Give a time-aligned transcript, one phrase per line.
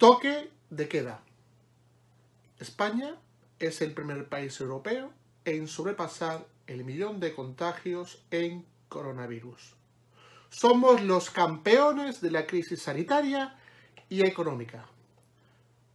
[0.00, 1.20] Toque de queda.
[2.58, 3.16] España
[3.58, 5.12] es el primer país europeo
[5.44, 9.74] en sobrepasar el millón de contagios en coronavirus.
[10.48, 13.58] Somos los campeones de la crisis sanitaria
[14.08, 14.86] y económica.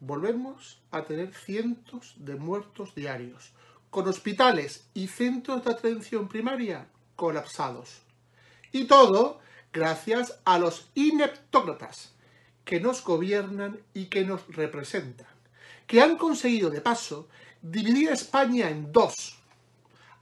[0.00, 3.52] Volvemos a tener cientos de muertos diarios,
[3.90, 8.02] con hospitales y centros de atención primaria colapsados.
[8.72, 9.38] Y todo
[9.72, 12.12] gracias a los ineptócratas
[12.64, 15.28] que nos gobiernan y que nos representan,
[15.86, 17.28] que han conseguido de paso
[17.60, 19.38] dividir España en dos,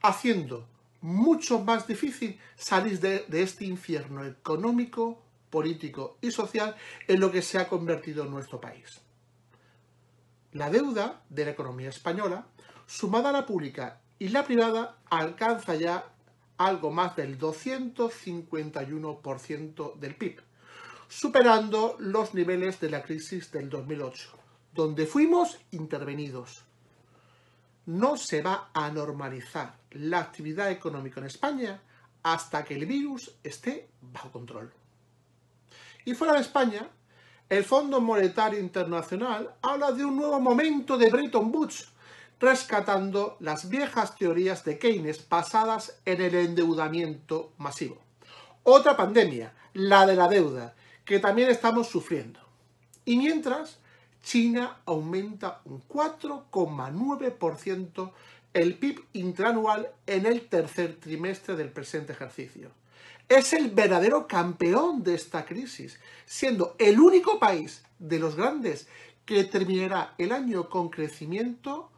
[0.01, 0.67] haciendo
[1.01, 6.75] mucho más difícil salir de, este infierno económico, político y social
[7.07, 9.01] en lo que se ha convertido nuestro país.
[10.53, 12.45] La deuda de la economía española,
[12.85, 16.05] sumada a la pública y la privada, alcanza ya
[16.57, 20.41] algo más del 251% del PIB
[21.11, 24.29] superando los niveles de la crisis del 2008,
[24.73, 26.63] donde fuimos intervenidos.
[27.85, 31.81] No se va a normalizar la actividad económica en España
[32.23, 34.71] hasta que el virus esté bajo control.
[36.05, 36.89] Y fuera de España,
[37.49, 41.89] el Fondo Monetario Internacional habla de un nuevo momento de Bretton Woods,
[42.39, 47.97] rescatando las viejas teorías de Keynes basadas en el endeudamiento masivo.
[48.63, 50.73] Otra pandemia, la de la deuda,
[51.05, 52.41] que también estamos sufriendo.
[53.05, 53.79] Y mientras,
[54.23, 58.11] China aumenta un 4,9%
[58.53, 62.71] el PIB intranual en el tercer trimestre del presente ejercicio.
[63.29, 68.87] Es el verdadero campeón de esta crisis, siendo el único país de los grandes
[69.25, 71.89] que terminará el año con crecimiento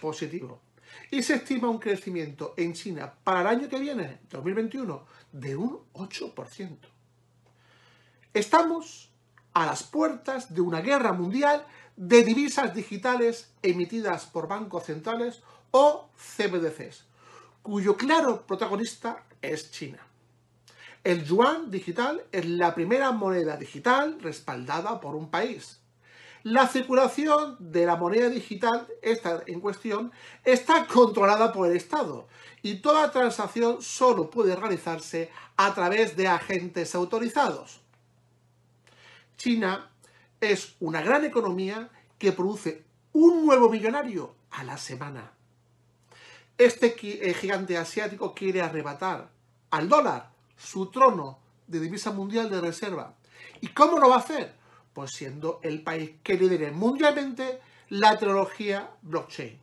[0.00, 0.60] positivo.
[1.10, 5.78] Y se estima un crecimiento en China para el año que viene, 2021, de un
[5.92, 6.78] 8%.
[8.36, 9.08] Estamos
[9.54, 11.64] a las puertas de una guerra mundial
[11.96, 17.06] de divisas digitales emitidas por bancos centrales o CBDCs,
[17.62, 20.06] cuyo claro protagonista es China.
[21.02, 25.80] El yuan digital es la primera moneda digital respaldada por un país.
[26.42, 30.12] La circulación de la moneda digital, esta en cuestión,
[30.44, 32.28] está controlada por el Estado
[32.60, 37.85] y toda transacción solo puede realizarse a través de agentes autorizados.
[39.36, 39.90] China
[40.40, 41.88] es una gran economía
[42.18, 45.32] que produce un nuevo millonario a la semana.
[46.58, 49.30] Este eh, gigante asiático quiere arrebatar
[49.70, 53.14] al dólar su trono de divisa mundial de reserva.
[53.60, 54.54] ¿Y cómo lo va a hacer?
[54.92, 57.60] Pues siendo el país que lidere mundialmente
[57.90, 59.58] la tecnología blockchain,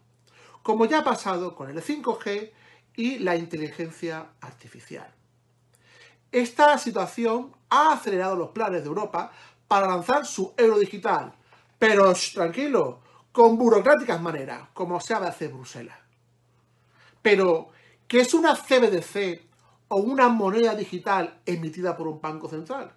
[0.62, 2.52] como ya ha pasado con el 5G
[2.96, 5.12] y la inteligencia artificial.
[6.32, 9.32] Esta situación ha acelerado los planes de Europa
[9.74, 11.34] para lanzar su euro digital.
[11.80, 13.00] Pero tranquilo,
[13.32, 15.98] con burocráticas maneras, como se hace Bruselas.
[17.24, 17.70] Pero,
[18.08, 19.42] ¿qué es una CBDC
[19.88, 22.94] o una moneda digital emitida por un banco central?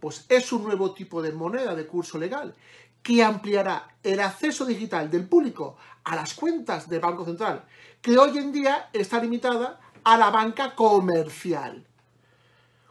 [0.00, 2.52] Pues es un nuevo tipo de moneda de curso legal
[3.00, 7.64] que ampliará el acceso digital del público a las cuentas del Banco Central,
[8.00, 11.86] que hoy en día está limitada a la banca comercial.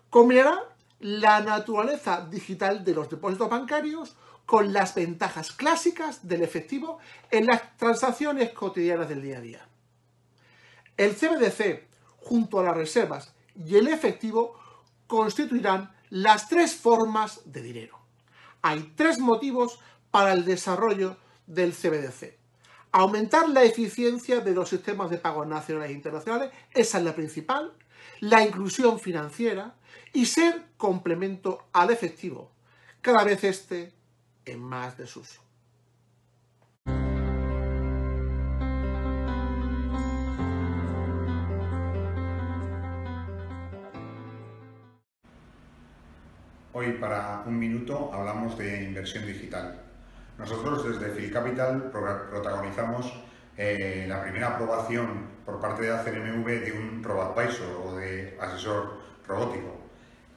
[0.09, 0.70] Combinará
[1.01, 6.99] la naturaleza digital de los depósitos bancarios con las ventajas clásicas del efectivo
[7.29, 9.67] en las transacciones cotidianas del día a día.
[10.97, 11.87] El CBDC,
[12.17, 14.59] junto a las reservas y el efectivo,
[15.07, 17.97] constituirán las tres formas de dinero.
[18.61, 19.79] Hay tres motivos
[20.11, 21.17] para el desarrollo
[21.47, 22.37] del CBDC.
[22.91, 27.71] Aumentar la eficiencia de los sistemas de pago nacionales e internacionales, esa es la principal.
[28.19, 29.75] La inclusión financiera,
[30.13, 32.51] y ser complemento al efectivo,
[33.01, 33.93] cada vez este
[34.45, 35.41] en más desuso.
[46.73, 49.81] Hoy para un minuto hablamos de inversión digital.
[50.37, 53.13] Nosotros desde Phil Capital protagonizamos
[53.57, 58.99] eh, la primera aprobación por parte de la CNMV de un RobAdvisor o de asesor
[59.27, 59.77] robótico.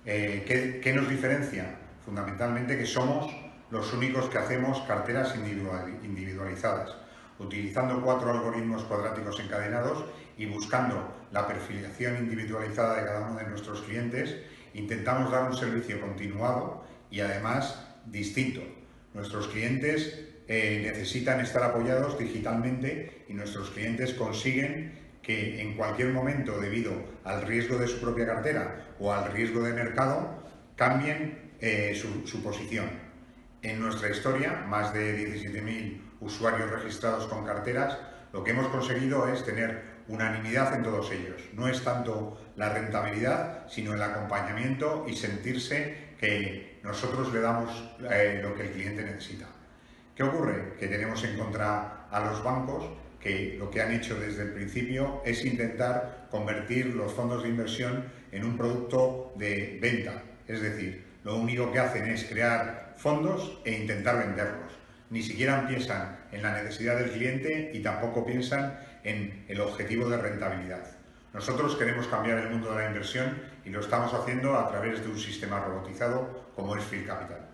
[0.05, 1.77] Eh, ¿qué, ¿Qué nos diferencia?
[2.05, 3.35] Fundamentalmente que somos
[3.71, 6.95] los únicos que hacemos carteras individualizadas,
[7.39, 10.05] utilizando cuatro algoritmos cuadráticos encadenados
[10.37, 14.37] y buscando la perfilación individualizada de cada uno de nuestros clientes,
[14.75, 18.61] intentamos dar un servicio continuado y además distinto.
[19.15, 26.61] Nuestros clientes eh, necesitan estar apoyados digitalmente y nuestros clientes consiguen que en cualquier momento,
[26.61, 26.93] debido
[27.25, 30.45] al riesgo de su propia cartera o al riesgo de mercado,
[30.77, 32.91] cambien eh, su, posición.
[33.63, 37.97] En nuestra historia, más de 17.000 usuarios registrados con carteras,
[38.33, 41.41] lo que hemos conseguido es tener unanimidad en todos ellos.
[41.55, 47.71] No es tanto la rentabilidad, sino el acompañamiento y sentirse que nosotros le damos
[48.11, 49.47] eh, lo que el cliente necesita.
[50.15, 50.75] ¿Qué ocurre?
[50.79, 52.85] Que tenemos en contra a los bancos
[53.21, 58.05] que lo que han hecho desde el principio es intentar convertir los fondos de inversión
[58.31, 60.23] en un producto de venta.
[60.47, 64.73] Es decir, lo único que hacen es crear fondos e intentar venderlos.
[65.11, 70.19] Ni siquiera piensan en la necesidad del cliente y tampoco piensan en el objetivo de
[70.19, 70.87] rentabilidad.
[71.33, 75.09] Nosotros queremos cambiar el mundo de la inversión y lo estamos haciendo a través de
[75.09, 77.54] un sistema robotizado como es Phil Capital.